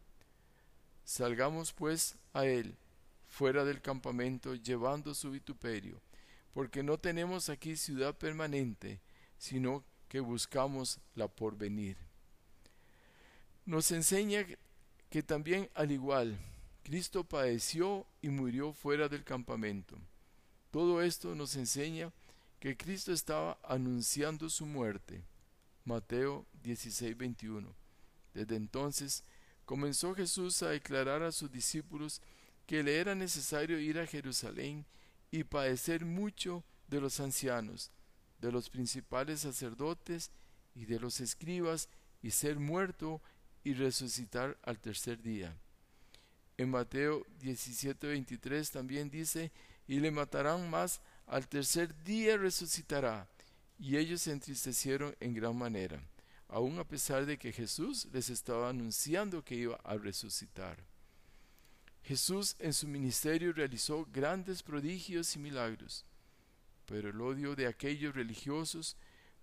Salgamos 1.04 1.72
pues 1.72 2.16
a 2.32 2.46
él 2.46 2.76
fuera 3.28 3.64
del 3.64 3.80
campamento 3.80 4.56
llevando 4.56 5.14
su 5.14 5.30
vituperio, 5.30 6.02
porque 6.52 6.82
no 6.82 6.98
tenemos 6.98 7.48
aquí 7.48 7.76
ciudad 7.76 8.16
permanente, 8.16 9.00
sino 9.38 9.84
que 10.08 10.18
buscamos 10.18 10.98
la 11.14 11.28
porvenir. 11.28 11.96
Nos 13.64 13.92
enseña 13.92 14.44
que 15.10 15.22
también 15.22 15.70
al 15.74 15.92
igual 15.92 16.36
Cristo 16.82 17.22
padeció 17.22 18.04
y 18.20 18.30
murió 18.30 18.72
fuera 18.72 19.08
del 19.08 19.22
campamento. 19.22 19.96
Todo 20.70 21.02
esto 21.02 21.35
nos 21.35 21.56
enseña 21.56 22.12
que 22.61 22.76
Cristo 22.76 23.12
estaba 23.12 23.58
anunciando 23.62 24.49
su 24.49 24.66
muerte. 24.66 25.23
Mateo 25.85 26.46
16, 26.62 27.16
21. 27.16 27.75
Desde 28.35 28.56
entonces 28.56 29.25
comenzó 29.64 30.14
Jesús 30.14 30.62
a 30.62 30.70
declarar 30.70 31.23
a 31.23 31.32
sus 31.32 31.50
discípulos 31.50 32.20
que 32.66 32.82
le 32.82 32.99
era 32.99 33.14
necesario 33.14 33.78
ir 33.78 33.99
a 33.99 34.06
Jerusalén 34.06 34.85
y 35.30 35.44
padecer 35.44 36.04
mucho 36.04 36.64
de 36.88 37.00
los 37.00 37.20
ancianos, 37.20 37.90
de 38.40 38.52
los 38.52 38.68
principales 38.68 39.40
sacerdotes 39.40 40.30
y 40.75 40.85
de 40.85 40.99
los 40.99 41.20
escribas 41.20 41.88
y 42.23 42.30
ser 42.30 42.58
muerto 42.58 43.23
y 43.64 43.75
resucitar 43.75 44.58
al 44.62 44.78
tercer 44.78 45.23
día. 45.23 45.56
En 46.56 46.70
Mateo 46.70 47.25
17:23 47.40 48.70
también 48.70 49.11
dice, 49.11 49.52
y 49.87 50.00
le 50.00 50.11
matarán 50.11 50.69
más, 50.69 51.00
al 51.26 51.49
tercer 51.49 51.95
día 52.05 52.37
resucitará. 52.37 53.28
Y 53.78 53.97
ellos 53.97 54.23
se 54.23 54.33
entristecieron 54.33 55.14
en 55.21 55.35
gran 55.35 55.57
manera, 55.57 56.00
aun 56.49 56.78
a 56.78 56.85
pesar 56.85 57.26
de 57.26 57.38
que 57.38 57.52
Jesús 57.52 58.09
les 58.12 58.31
estaba 58.31 58.71
anunciando 58.71 59.45
que 59.45 59.55
iba 59.55 59.76
a 59.85 59.97
resucitar. 59.97 60.78
Jesús 62.02 62.55
en 62.61 62.73
su 62.73 62.87
ministerio 62.87 63.52
realizó 63.52 64.07
grandes 64.12 64.62
prodigios 64.62 65.35
y 65.35 65.40
milagros, 65.40 66.05
pero 66.87 67.11
el 67.11 67.21
odio 67.21 67.57
de 67.57 67.66
aquellos 67.66 68.14
religiosos, 68.14 68.97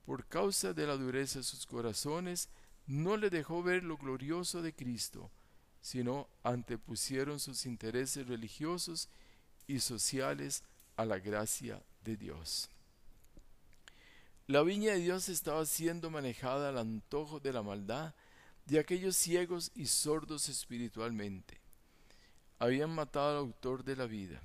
por 0.06 0.26
causa 0.26 0.74
de 0.74 0.88
la 0.88 0.96
dureza 0.96 1.40
de 1.40 1.44
sus 1.44 1.66
corazones, 1.66 2.50
no 2.88 3.18
le 3.18 3.30
dejó 3.30 3.64
ver 3.64 3.84
lo 3.84 3.98
glorioso 3.98 4.62
de 4.62 4.74
Cristo, 4.74 5.30
sino 5.82 6.30
antepusieron 6.44 7.40
sus 7.40 7.66
intereses 7.66 8.28
religiosos 8.28 9.10
y 9.74 9.80
sociales 9.80 10.64
a 10.96 11.06
la 11.06 11.18
gracia 11.18 11.82
de 12.04 12.16
Dios. 12.16 12.70
La 14.46 14.62
viña 14.62 14.94
de 14.94 15.00
Dios 15.00 15.30
estaba 15.30 15.66
siendo 15.66 16.12
manejada 16.12 16.70
al 16.70 16.78
antojo 16.78 17.40
de 17.40 17.52
la 17.52 17.64
maldad 17.64 18.14
de 18.68 18.78
aquellos 18.78 19.16
ciegos 19.16 19.72
y 19.74 19.88
sordos 19.88 20.48
espiritualmente. 20.48 21.60
Habían 22.60 22.94
matado 22.94 23.32
al 23.32 23.38
autor 23.38 23.84
de 23.84 23.96
la 23.96 24.06
vida. 24.06 24.42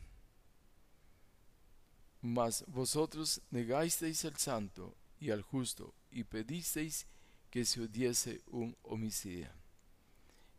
Mas 2.22 2.64
vosotros 2.66 3.42
negasteis 3.50 4.24
al 4.24 4.36
santo 4.38 4.96
y 5.20 5.30
al 5.30 5.42
justo 5.42 5.92
y 6.10 6.24
pedisteis 6.24 7.06
que 7.50 7.66
se 7.66 7.82
odiese 7.82 8.40
un 8.46 8.74
homicida. 8.82 9.54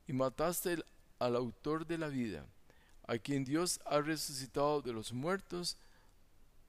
Y 0.06 0.14
mataste 0.14 0.84
al 1.18 1.36
autor 1.36 1.88
de 1.88 1.98
la 1.98 2.08
vida, 2.08 2.46
a 3.10 3.18
quien 3.18 3.44
Dios 3.44 3.80
ha 3.86 4.02
resucitado 4.02 4.84
de 4.84 4.94
los 4.94 5.14
muertos, 5.14 5.78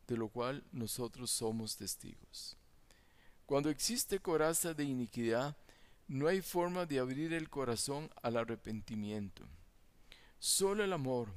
de 0.09 0.17
lo 0.17 0.29
cual 0.29 0.65
nosotros 0.73 1.31
somos 1.31 1.77
testigos. 1.77 2.57
Cuando 3.45 3.69
existe 3.69 4.21
coraza 4.21 4.73
de 4.73 4.85
iniquidad, 4.85 5.55
no 6.09 6.29
hay 6.29 6.41
forma 6.41 6.87
de 6.87 6.99
abrir 6.99 7.35
el 7.35 7.51
corazón 7.51 8.09
al 8.23 8.39
arrepentimiento. 8.39 9.45
Solo 10.39 10.83
el 10.83 10.95
amor 10.95 11.29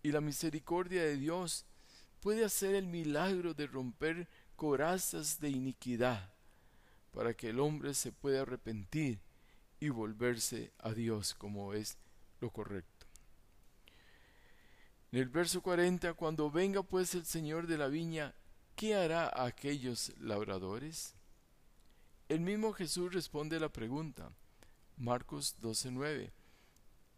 y 0.00 0.12
la 0.12 0.20
misericordia 0.20 1.02
de 1.02 1.16
Dios 1.16 1.66
puede 2.20 2.44
hacer 2.44 2.76
el 2.76 2.86
milagro 2.86 3.52
de 3.52 3.66
romper 3.66 4.28
corazas 4.54 5.40
de 5.40 5.50
iniquidad 5.50 6.32
para 7.10 7.34
que 7.34 7.48
el 7.48 7.58
hombre 7.58 7.94
se 7.94 8.12
pueda 8.12 8.42
arrepentir 8.42 9.18
y 9.80 9.88
volverse 9.88 10.70
a 10.78 10.92
Dios 10.92 11.34
como 11.34 11.74
es 11.74 11.96
lo 12.40 12.50
correcto. 12.50 12.93
En 15.14 15.20
el 15.20 15.28
verso 15.28 15.62
40, 15.62 16.14
cuando 16.14 16.50
venga 16.50 16.82
pues 16.82 17.14
el 17.14 17.24
Señor 17.24 17.68
de 17.68 17.78
la 17.78 17.86
viña, 17.86 18.34
¿qué 18.74 18.96
hará 18.96 19.28
a 19.28 19.44
aquellos 19.44 20.12
labradores? 20.18 21.14
El 22.28 22.40
mismo 22.40 22.72
Jesús 22.72 23.14
responde 23.14 23.60
la 23.60 23.68
pregunta. 23.68 24.32
Marcos 24.96 25.54
12:9. 25.62 26.32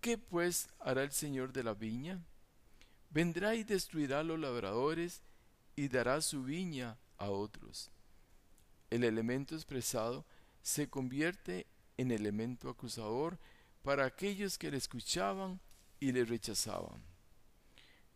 ¿Qué 0.02 0.18
pues 0.18 0.68
hará 0.78 1.04
el 1.04 1.12
Señor 1.12 1.54
de 1.54 1.64
la 1.64 1.72
viña? 1.72 2.22
Vendrá 3.08 3.54
y 3.54 3.64
destruirá 3.64 4.20
a 4.20 4.24
los 4.24 4.38
labradores 4.38 5.22
y 5.74 5.88
dará 5.88 6.20
su 6.20 6.42
viña 6.42 6.98
a 7.16 7.30
otros. 7.30 7.90
El 8.90 9.04
elemento 9.04 9.54
expresado 9.54 10.26
se 10.60 10.90
convierte 10.90 11.66
en 11.96 12.10
elemento 12.10 12.68
acusador 12.68 13.38
para 13.82 14.04
aquellos 14.04 14.58
que 14.58 14.70
le 14.70 14.76
escuchaban 14.76 15.62
y 15.98 16.12
le 16.12 16.26
rechazaban. 16.26 17.15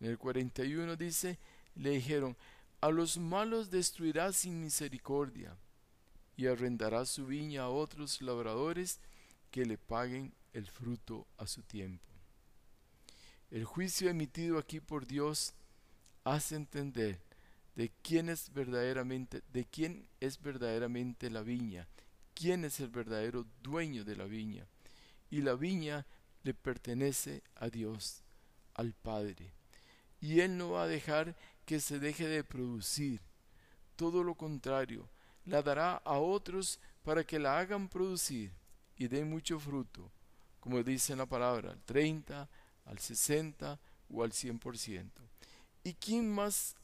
En 0.00 0.06
el 0.06 0.18
41 0.18 0.96
dice, 0.96 1.38
le 1.74 1.90
dijeron, 1.90 2.36
a 2.80 2.90
los 2.90 3.18
malos 3.18 3.70
destruirá 3.70 4.32
sin 4.32 4.60
misericordia 4.60 5.54
y 6.36 6.46
arrendará 6.46 7.04
su 7.04 7.26
viña 7.26 7.62
a 7.62 7.68
otros 7.68 8.22
labradores 8.22 8.98
que 9.50 9.66
le 9.66 9.76
paguen 9.76 10.32
el 10.54 10.66
fruto 10.66 11.26
a 11.36 11.46
su 11.46 11.62
tiempo. 11.62 12.02
El 13.50 13.64
juicio 13.64 14.08
emitido 14.08 14.58
aquí 14.58 14.80
por 14.80 15.06
Dios 15.06 15.52
hace 16.24 16.56
entender 16.56 17.20
de 17.74 17.90
quién 18.02 18.30
es 18.30 18.52
verdaderamente, 18.54 19.42
de 19.52 19.66
quién 19.66 20.06
es 20.20 20.40
verdaderamente 20.40 21.28
la 21.28 21.42
viña, 21.42 21.86
quién 22.34 22.64
es 22.64 22.80
el 22.80 22.88
verdadero 22.88 23.44
dueño 23.62 24.04
de 24.04 24.16
la 24.16 24.24
viña. 24.24 24.66
Y 25.30 25.42
la 25.42 25.54
viña 25.54 26.06
le 26.42 26.54
pertenece 26.54 27.42
a 27.56 27.68
Dios, 27.68 28.22
al 28.74 28.94
Padre 28.94 29.59
y 30.20 30.40
Él 30.40 30.56
no 30.56 30.70
va 30.70 30.84
a 30.84 30.88
dejar 30.88 31.36
que 31.64 31.80
se 31.80 31.98
deje 31.98 32.26
de 32.26 32.44
producir. 32.44 33.20
Todo 33.96 34.22
lo 34.22 34.34
contrario, 34.34 35.08
la 35.44 35.62
dará 35.62 35.96
a 35.96 36.18
otros 36.18 36.80
para 37.02 37.24
que 37.24 37.38
la 37.38 37.58
hagan 37.58 37.88
producir 37.88 38.52
y 38.96 39.08
den 39.08 39.30
mucho 39.30 39.58
fruto, 39.58 40.10
como 40.60 40.82
dice 40.82 41.12
en 41.12 41.18
la 41.18 41.26
palabra, 41.26 41.72
al 41.72 41.82
30, 41.82 42.48
al 42.84 42.98
60 42.98 43.78
o 44.10 44.22
al 44.22 44.32
100%. 44.32 45.10
¿Y 45.84 45.94
quién 45.94 46.30
más 46.30 46.76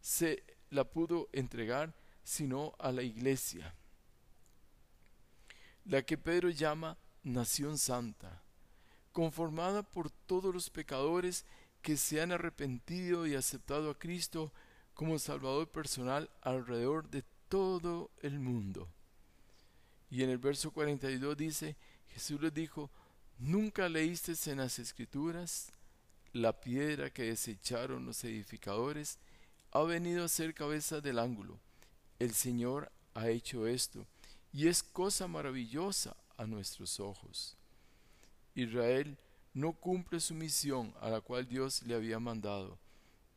se 0.00 0.42
la 0.70 0.84
pudo 0.84 1.28
entregar 1.32 1.94
sino 2.22 2.74
a 2.78 2.92
la 2.92 3.02
iglesia? 3.02 3.74
La 5.86 6.02
que 6.02 6.18
Pedro 6.18 6.50
llama 6.50 6.98
nación 7.22 7.78
santa, 7.78 8.42
conformada 9.12 9.82
por 9.82 10.10
todos 10.10 10.52
los 10.52 10.68
pecadores 10.70 11.44
que 11.84 11.98
se 11.98 12.22
han 12.22 12.32
arrepentido 12.32 13.26
y 13.26 13.34
aceptado 13.34 13.90
a 13.90 13.98
Cristo 13.98 14.50
como 14.94 15.18
Salvador 15.18 15.68
personal 15.68 16.30
alrededor 16.40 17.10
de 17.10 17.22
todo 17.50 18.10
el 18.22 18.40
mundo. 18.40 18.88
Y 20.08 20.22
en 20.22 20.30
el 20.30 20.38
verso 20.38 20.70
42 20.70 21.36
dice, 21.36 21.76
Jesús 22.08 22.40
les 22.40 22.54
dijo, 22.54 22.90
¿nunca 23.38 23.86
leíste 23.90 24.32
en 24.50 24.58
las 24.58 24.78
escrituras? 24.78 25.72
La 26.32 26.58
piedra 26.58 27.10
que 27.10 27.24
desecharon 27.24 28.06
los 28.06 28.24
edificadores 28.24 29.18
ha 29.70 29.82
venido 29.82 30.24
a 30.24 30.28
ser 30.28 30.54
cabeza 30.54 31.02
del 31.02 31.18
ángulo. 31.18 31.60
El 32.18 32.32
Señor 32.32 32.90
ha 33.12 33.28
hecho 33.28 33.66
esto, 33.66 34.06
y 34.54 34.68
es 34.68 34.82
cosa 34.82 35.28
maravillosa 35.28 36.16
a 36.38 36.46
nuestros 36.46 36.98
ojos. 36.98 37.58
Israel 38.54 39.18
no 39.54 39.72
cumple 39.72 40.18
su 40.18 40.34
misión 40.34 40.92
a 41.00 41.08
la 41.08 41.20
cual 41.20 41.46
Dios 41.46 41.82
le 41.84 41.94
había 41.94 42.18
mandado, 42.18 42.76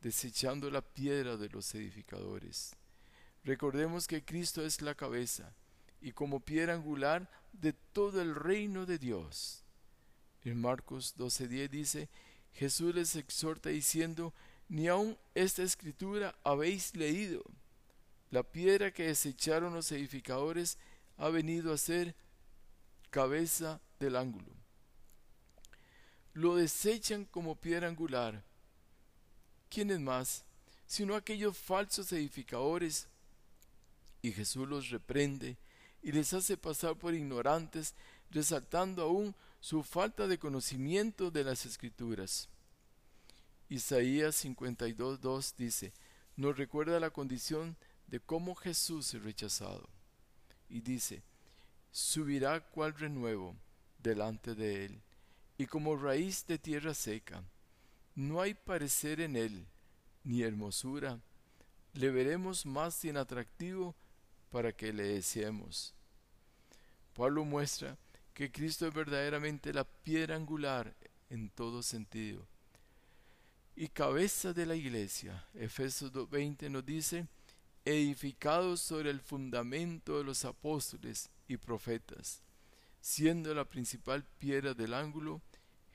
desechando 0.02 0.68
la 0.68 0.82
piedra 0.82 1.36
de 1.36 1.48
los 1.48 1.72
edificadores. 1.76 2.74
Recordemos 3.44 4.08
que 4.08 4.24
Cristo 4.24 4.64
es 4.64 4.82
la 4.82 4.96
cabeza 4.96 5.54
y 6.00 6.10
como 6.10 6.40
piedra 6.40 6.74
angular 6.74 7.30
de 7.52 7.72
todo 7.72 8.20
el 8.20 8.34
reino 8.34 8.84
de 8.84 8.98
Dios. 8.98 9.62
En 10.44 10.60
Marcos 10.60 11.14
12:10 11.16 11.68
dice, 11.70 12.08
Jesús 12.52 12.94
les 12.94 13.14
exhorta 13.14 13.68
diciendo, 13.68 14.34
ni 14.68 14.88
aun 14.88 15.16
esta 15.34 15.62
escritura 15.62 16.36
habéis 16.42 16.96
leído. 16.96 17.44
La 18.30 18.42
piedra 18.42 18.92
que 18.92 19.06
desecharon 19.06 19.72
los 19.72 19.92
edificadores 19.92 20.78
ha 21.16 21.28
venido 21.28 21.72
a 21.72 21.78
ser 21.78 22.16
cabeza 23.10 23.80
del 24.00 24.16
ángulo 24.16 24.57
lo 26.38 26.54
desechan 26.54 27.24
como 27.24 27.56
piedra 27.56 27.88
angular. 27.88 28.44
¿Quiénes 29.68 29.98
más? 29.98 30.44
Sino 30.86 31.16
aquellos 31.16 31.58
falsos 31.58 32.12
edificadores. 32.12 33.08
Y 34.22 34.30
Jesús 34.30 34.68
los 34.68 34.90
reprende 34.90 35.56
y 36.00 36.12
les 36.12 36.32
hace 36.32 36.56
pasar 36.56 36.96
por 36.96 37.12
ignorantes, 37.12 37.96
resaltando 38.30 39.02
aún 39.02 39.34
su 39.58 39.82
falta 39.82 40.28
de 40.28 40.38
conocimiento 40.38 41.32
de 41.32 41.42
las 41.42 41.66
escrituras. 41.66 42.48
Isaías 43.68 44.44
52.2 44.44 45.54
dice, 45.56 45.92
nos 46.36 46.56
recuerda 46.56 47.00
la 47.00 47.10
condición 47.10 47.76
de 48.06 48.20
cómo 48.20 48.54
Jesús 48.54 49.12
es 49.12 49.22
rechazado. 49.24 49.88
Y 50.68 50.82
dice, 50.82 51.24
subirá 51.90 52.60
cual 52.60 52.94
renuevo 52.94 53.56
delante 53.98 54.54
de 54.54 54.84
él 54.84 55.02
y 55.58 55.66
como 55.66 55.96
raíz 55.96 56.46
de 56.46 56.56
tierra 56.56 56.94
seca. 56.94 57.42
No 58.14 58.40
hay 58.40 58.54
parecer 58.54 59.20
en 59.20 59.36
él, 59.36 59.66
ni 60.22 60.42
hermosura. 60.42 61.20
Le 61.94 62.10
veremos 62.10 62.64
más 62.64 63.04
atractivo 63.04 63.94
para 64.50 64.72
que 64.72 64.92
le 64.92 65.02
deseemos. 65.02 65.94
Pablo 67.14 67.44
muestra 67.44 67.98
que 68.34 68.52
Cristo 68.52 68.86
es 68.86 68.94
verdaderamente 68.94 69.72
la 69.72 69.82
piedra 69.82 70.36
angular 70.36 70.94
en 71.28 71.50
todo 71.50 71.82
sentido. 71.82 72.46
Y 73.74 73.88
cabeza 73.88 74.52
de 74.52 74.66
la 74.66 74.76
iglesia. 74.76 75.44
Efesios 75.54 76.12
2.20 76.12 76.70
nos 76.70 76.86
dice, 76.86 77.26
edificados 77.84 78.80
sobre 78.80 79.10
el 79.10 79.20
fundamento 79.20 80.18
de 80.18 80.24
los 80.24 80.44
apóstoles 80.44 81.30
y 81.48 81.56
profetas, 81.56 82.42
siendo 83.00 83.54
la 83.54 83.64
principal 83.64 84.24
piedra 84.38 84.74
del 84.74 84.94
ángulo 84.94 85.40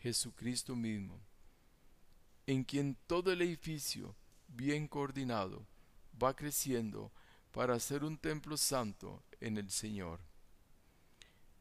Jesucristo 0.04 0.76
mismo, 0.76 1.18
en 2.46 2.66
quien 2.66 2.98
todo 3.08 3.32
el 3.32 3.42
edificio, 3.42 4.14
bien 4.50 4.86
coordinado, 4.86 5.66
va 6.22 6.36
creciendo 6.36 7.10
para 7.54 7.80
ser 7.80 8.04
un 8.04 8.18
templo 8.18 8.58
santo 8.58 9.24
en 9.40 9.58
el 9.58 9.72
Señor, 9.72 10.20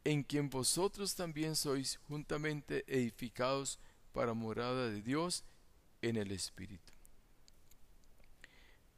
en 0.03 0.25
quien 0.25 0.51
vosotros 0.51 1.15
también 1.15 1.55
sois 1.55 2.01
juntamente 2.09 2.85
edificados 2.89 3.79
para 4.13 4.35
morada 4.35 4.91
de 4.91 5.03
Dios 5.03 5.45
en 6.01 6.17
el 6.17 6.33
Espíritu. 6.33 6.93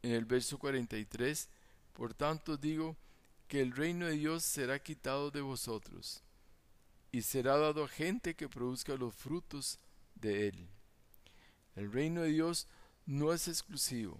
En 0.02 0.12
el 0.12 0.24
verso 0.24 0.58
43, 0.58 1.50
por 1.92 2.14
tanto 2.14 2.56
digo 2.56 2.96
que 3.46 3.60
el 3.60 3.72
reino 3.72 4.06
de 4.06 4.16
Dios 4.16 4.42
será 4.42 4.78
quitado 4.78 5.30
de 5.30 5.42
vosotros 5.42 6.22
y 7.14 7.22
será 7.22 7.56
dado 7.56 7.84
a 7.84 7.88
gente 7.88 8.34
que 8.34 8.48
produzca 8.48 8.96
los 8.96 9.14
frutos 9.14 9.78
de 10.16 10.48
él. 10.48 10.68
El 11.76 11.92
reino 11.92 12.22
de 12.22 12.30
Dios 12.30 12.66
no 13.06 13.32
es 13.32 13.46
exclusivo. 13.46 14.18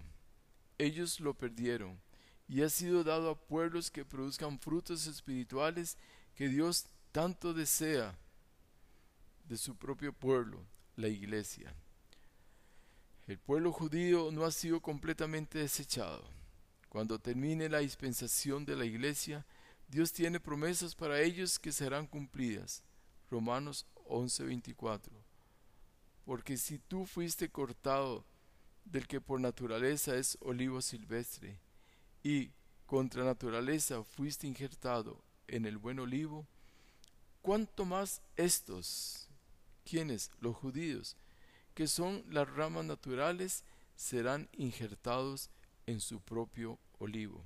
Ellos 0.77 1.19
lo 1.19 1.33
perdieron 1.33 1.99
y 2.47 2.61
ha 2.61 2.69
sido 2.69 3.03
dado 3.03 3.29
a 3.29 3.37
pueblos 3.37 3.91
que 3.91 4.05
produzcan 4.05 4.59
frutos 4.59 5.07
espirituales 5.07 5.97
que 6.35 6.47
Dios 6.47 6.85
tanto 7.11 7.53
desea 7.53 8.17
de 9.49 9.57
su 9.57 9.75
propio 9.75 10.13
pueblo, 10.13 10.63
la 10.95 11.09
iglesia. 11.09 11.75
El 13.27 13.39
pueblo 13.39 13.73
judío 13.73 14.31
no 14.31 14.45
ha 14.45 14.51
sido 14.51 14.79
completamente 14.79 15.59
desechado. 15.59 16.23
Cuando 16.87 17.19
termine 17.19 17.67
la 17.67 17.79
dispensación 17.79 18.63
de 18.63 18.77
la 18.77 18.85
iglesia, 18.85 19.45
Dios 19.87 20.11
tiene 20.11 20.39
promesas 20.39 20.95
para 20.95 21.21
ellos 21.21 21.59
que 21.59 21.71
serán 21.71 22.07
cumplidas. 22.07 22.83
Romanos 23.29 23.85
11:24. 24.05 25.11
Porque 26.25 26.57
si 26.57 26.79
tú 26.79 27.05
fuiste 27.05 27.49
cortado 27.49 28.25
del 28.83 29.07
que 29.07 29.21
por 29.21 29.39
naturaleza 29.39 30.15
es 30.15 30.37
olivo 30.41 30.81
silvestre, 30.81 31.59
y 32.23 32.51
contra 32.87 33.23
naturaleza 33.23 34.03
fuiste 34.03 34.47
injertado 34.47 35.23
en 35.47 35.65
el 35.65 35.77
buen 35.77 35.99
olivo, 35.99 36.47
¿cuánto 37.41 37.85
más 37.85 38.21
estos, 38.35 39.27
quienes, 39.83 40.31
los 40.39 40.55
judíos, 40.55 41.15
que 41.75 41.87
son 41.87 42.23
las 42.29 42.49
ramas 42.49 42.85
naturales, 42.85 43.63
serán 43.95 44.49
injertados 44.53 45.49
en 45.85 45.99
su 45.99 46.19
propio 46.19 46.79
olivo? 46.97 47.43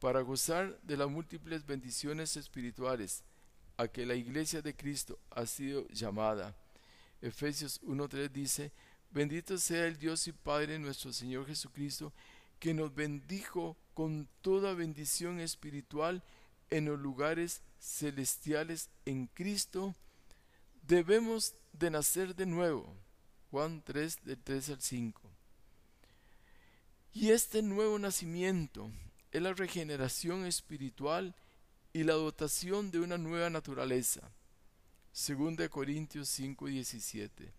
Para 0.00 0.20
gozar 0.20 0.80
de 0.82 0.96
las 0.96 1.08
múltiples 1.08 1.66
bendiciones 1.66 2.36
espirituales 2.36 3.22
a 3.76 3.88
que 3.88 4.06
la 4.06 4.14
iglesia 4.14 4.62
de 4.62 4.74
Cristo 4.74 5.18
ha 5.30 5.46
sido 5.46 5.86
llamada, 5.88 6.54
Efesios 7.20 7.80
1.3 7.82 8.30
dice, 8.30 8.72
Bendito 9.10 9.58
sea 9.58 9.86
el 9.86 9.98
Dios 9.98 10.26
y 10.28 10.32
Padre 10.32 10.78
nuestro 10.78 11.12
Señor 11.12 11.46
Jesucristo, 11.46 12.12
que 12.60 12.74
nos 12.74 12.94
bendijo 12.94 13.76
con 13.94 14.28
toda 14.42 14.74
bendición 14.74 15.40
espiritual 15.40 16.22
en 16.70 16.84
los 16.84 16.98
lugares 16.98 17.62
celestiales 17.80 18.90
en 19.04 19.26
Cristo, 19.28 19.94
debemos 20.82 21.54
de 21.72 21.90
nacer 21.90 22.34
de 22.34 22.46
nuevo. 22.46 22.94
Juan 23.50 23.82
3, 23.84 24.24
del 24.24 24.38
3 24.38 24.70
al 24.70 24.82
5. 24.82 25.22
Y 27.14 27.30
este 27.30 27.62
nuevo 27.62 27.98
nacimiento 27.98 28.90
la 29.40 29.52
regeneración 29.52 30.46
espiritual 30.46 31.34
y 31.92 32.04
la 32.04 32.14
dotación 32.14 32.90
de 32.90 33.00
una 33.00 33.18
nueva 33.18 33.50
naturaleza. 33.50 34.30
2 35.26 35.68
Corintios 35.68 36.28
5, 36.28 36.66
17. 36.66 37.52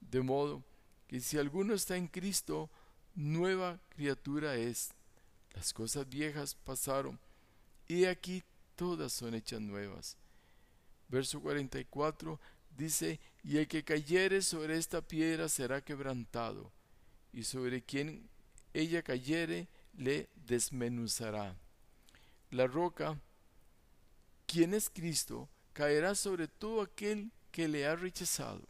De 0.00 0.20
modo 0.20 0.62
que 1.08 1.20
si 1.20 1.38
alguno 1.38 1.74
está 1.74 1.96
en 1.96 2.08
Cristo, 2.08 2.70
nueva 3.14 3.80
criatura 3.88 4.56
es. 4.56 4.90
Las 5.54 5.72
cosas 5.72 6.08
viejas 6.08 6.54
pasaron, 6.54 7.18
y 7.88 8.04
aquí 8.04 8.42
todas 8.74 9.12
son 9.12 9.34
hechas 9.34 9.60
nuevas. 9.60 10.16
Verso 11.08 11.40
44 11.40 12.38
dice, 12.76 13.20
y 13.42 13.56
el 13.56 13.68
que 13.68 13.84
cayere 13.84 14.42
sobre 14.42 14.76
esta 14.76 15.00
piedra 15.00 15.48
será 15.48 15.82
quebrantado, 15.82 16.70
y 17.32 17.44
sobre 17.44 17.82
quien 17.82 18.28
ella 18.74 19.02
cayere 19.02 19.68
le 19.96 20.28
desmenuzará. 20.34 21.56
La 22.50 22.66
roca, 22.66 23.20
quien 24.46 24.74
es 24.74 24.90
Cristo, 24.90 25.48
caerá 25.72 26.14
sobre 26.14 26.48
todo 26.48 26.82
aquel 26.82 27.30
que 27.50 27.68
le 27.68 27.86
ha 27.86 27.96
rechazado 27.96 28.66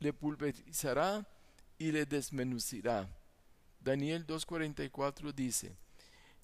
le 0.00 0.12
pulverizará 0.12 1.26
y 1.78 1.92
le 1.92 2.06
desmenucirá. 2.06 3.08
Daniel 3.80 4.26
2.44 4.26 5.32
dice, 5.32 5.76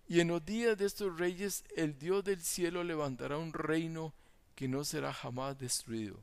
Y 0.06 0.20
en 0.20 0.28
los 0.28 0.44
días 0.44 0.78
de 0.78 0.84
estos 0.84 1.18
reyes 1.18 1.64
el 1.74 1.98
Dios 1.98 2.22
del 2.22 2.42
cielo 2.42 2.84
levantará 2.84 3.36
un 3.38 3.52
reino 3.52 4.14
que 4.54 4.68
no 4.68 4.84
será 4.84 5.12
jamás 5.12 5.58
destruido, 5.58 6.22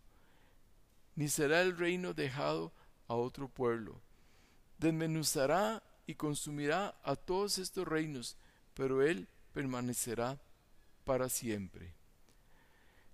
ni 1.15 1.27
será 1.27 1.62
el 1.62 1.77
reino 1.77 2.13
dejado 2.13 2.71
a 3.08 3.15
otro 3.15 3.47
pueblo. 3.49 3.99
Desmenuzará 4.79 5.84
y 6.05 6.15
consumirá 6.15 6.97
a 7.03 7.15
todos 7.15 7.57
estos 7.57 7.87
reinos, 7.87 8.37
pero 8.73 9.01
él 9.01 9.27
permanecerá 9.53 10.39
para 11.03 11.29
siempre. 11.29 11.93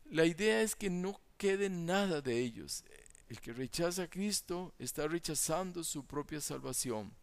La 0.05 0.25
idea 0.25 0.61
es 0.61 0.75
que 0.75 0.89
no 0.89 1.19
quede 1.37 1.69
nada 1.69 2.21
de 2.21 2.39
ellos. 2.39 2.83
El 3.29 3.39
que 3.39 3.53
rechaza 3.53 4.03
a 4.03 4.09
Cristo 4.09 4.73
está 4.79 5.07
rechazando 5.07 5.83
su 5.83 6.05
propia 6.05 6.41
salvación. 6.41 7.13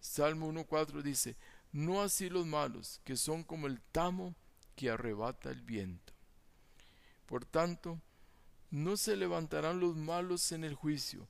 Salmo 0.00 0.52
1.4 0.52 1.02
dice, 1.02 1.36
no 1.72 2.02
así 2.02 2.28
los 2.28 2.46
malos, 2.46 3.00
que 3.04 3.16
son 3.16 3.42
como 3.42 3.66
el 3.66 3.80
tamo 3.80 4.36
que 4.76 4.90
arrebata 4.90 5.50
el 5.50 5.62
viento. 5.62 6.12
Por 7.26 7.44
tanto, 7.44 8.00
no 8.70 8.96
se 8.96 9.16
levantarán 9.16 9.80
los 9.80 9.96
malos 9.96 10.52
en 10.52 10.62
el 10.62 10.74
juicio, 10.74 11.26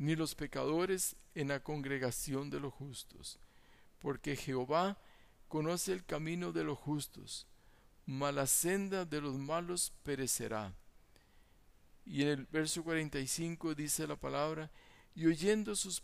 ni 0.00 0.16
los 0.16 0.34
pecadores 0.34 1.14
en 1.34 1.48
la 1.48 1.62
congregación 1.62 2.48
de 2.48 2.58
los 2.58 2.72
justos, 2.72 3.38
porque 3.98 4.34
Jehová 4.34 4.96
conoce 5.46 5.92
el 5.92 6.06
camino 6.06 6.52
de 6.52 6.64
los 6.64 6.78
justos, 6.78 7.46
mas 8.06 8.34
la 8.34 8.46
senda 8.46 9.04
de 9.04 9.20
los 9.20 9.34
malos 9.34 9.92
perecerá. 10.02 10.72
Y 12.06 12.22
en 12.22 12.28
el 12.28 12.46
verso 12.46 12.82
45 12.82 13.74
dice 13.74 14.06
la 14.06 14.16
palabra, 14.16 14.70
y 15.14 15.26
oyendo 15.26 15.76
sus, 15.76 16.00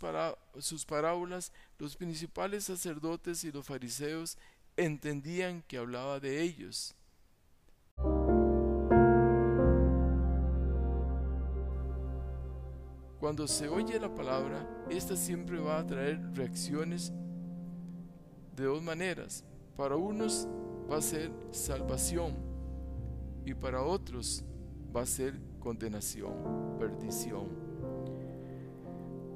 sus 0.59 0.85
parábolas, 0.85 1.51
los 1.79 1.97
principales 1.97 2.65
sacerdotes 2.65 3.45
y 3.45 3.51
los 3.51 3.65
fariseos 3.65 4.37
entendían 4.77 5.63
que 5.63 5.79
hablaba 5.79 6.21
de 6.21 6.43
ellos. 6.43 6.95
Cuando 13.27 13.49
se 13.49 13.69
oye 13.69 13.99
la 13.99 14.15
palabra, 14.15 14.85
esta 14.89 15.17
siempre 15.17 15.59
va 15.59 15.81
a 15.81 15.85
traer 15.85 16.21
reacciones 16.37 17.13
de 18.55 18.63
dos 18.63 18.81
maneras. 18.81 19.45
Para 19.77 19.97
unos 19.97 20.47
va 20.89 20.99
a 20.99 21.03
ser 21.03 21.33
salvación 21.51 22.37
y 23.45 23.53
para 23.53 23.83
otros 23.83 24.45
va 24.97 25.03
a 25.03 25.07
ser 25.07 25.41
condenación, 25.59 26.77
perdición. 26.79 27.49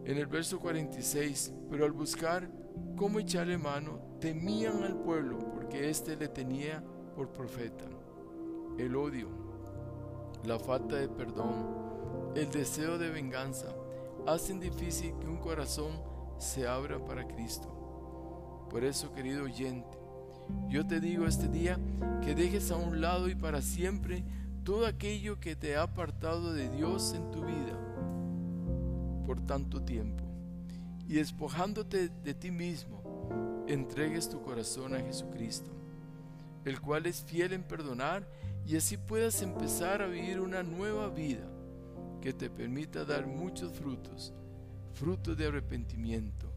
En 0.04 0.18
el 0.18 0.26
verso 0.28 0.60
46, 0.60 1.52
pero 1.68 1.84
al 1.84 1.90
buscar 1.90 2.48
cómo 2.96 3.18
echarle 3.18 3.58
mano, 3.58 3.98
temían 4.20 4.84
al 4.84 5.02
pueblo 5.02 5.36
porque 5.52 5.90
éste 5.90 6.14
le 6.14 6.28
tenía 6.28 6.80
por 7.16 7.32
profeta. 7.32 7.86
El 8.78 8.94
odio, 8.94 9.26
la 10.44 10.60
falta 10.60 10.94
de 10.94 11.08
perdón, 11.08 11.90
el 12.36 12.48
deseo 12.52 12.96
de 12.96 13.10
venganza 13.10 13.74
hacen 14.26 14.60
difícil 14.60 15.14
que 15.20 15.26
un 15.26 15.38
corazón 15.38 15.92
se 16.38 16.66
abra 16.66 17.04
para 17.04 17.26
Cristo. 17.26 18.66
Por 18.70 18.84
eso, 18.84 19.12
querido 19.12 19.44
oyente, 19.44 19.98
yo 20.68 20.86
te 20.86 21.00
digo 21.00 21.26
este 21.26 21.48
día 21.48 21.78
que 22.24 22.34
dejes 22.34 22.70
a 22.70 22.76
un 22.76 23.00
lado 23.00 23.28
y 23.28 23.34
para 23.34 23.62
siempre 23.62 24.24
todo 24.64 24.86
aquello 24.86 25.40
que 25.40 25.56
te 25.56 25.76
ha 25.76 25.82
apartado 25.82 26.52
de 26.52 26.68
Dios 26.70 27.14
en 27.14 27.30
tu 27.30 27.44
vida 27.44 27.78
por 29.26 29.40
tanto 29.40 29.82
tiempo 29.82 30.24
y 31.08 31.14
despojándote 31.14 32.08
de 32.08 32.34
ti 32.34 32.52
mismo, 32.52 33.64
entregues 33.66 34.28
tu 34.28 34.40
corazón 34.42 34.94
a 34.94 35.00
Jesucristo, 35.00 35.70
el 36.64 36.80
cual 36.80 37.06
es 37.06 37.22
fiel 37.22 37.52
en 37.52 37.64
perdonar 37.64 38.24
y 38.64 38.76
así 38.76 38.96
puedas 38.96 39.42
empezar 39.42 40.02
a 40.02 40.06
vivir 40.06 40.40
una 40.40 40.62
nueva 40.62 41.08
vida 41.08 41.48
que 42.20 42.32
te 42.32 42.50
permita 42.50 43.04
dar 43.04 43.26
muchos 43.26 43.72
frutos, 43.72 44.32
frutos 44.92 45.36
de 45.36 45.46
arrepentimiento 45.46 46.50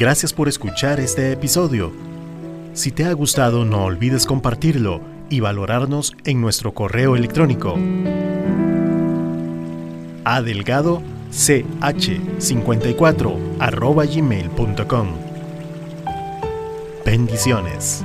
Gracias 0.00 0.32
por 0.32 0.48
escuchar 0.48 0.98
este 0.98 1.30
episodio. 1.30 1.92
Si 2.72 2.90
te 2.90 3.04
ha 3.04 3.12
gustado 3.12 3.66
no 3.66 3.84
olvides 3.84 4.24
compartirlo 4.24 5.02
y 5.28 5.40
valorarnos 5.40 6.16
en 6.24 6.40
nuestro 6.40 6.72
correo 6.72 7.16
electrónico 7.16 7.78
adelgado 10.24 11.02
ch54 11.30 14.16
gmail.com 14.16 15.08
Bendiciones. 17.04 18.02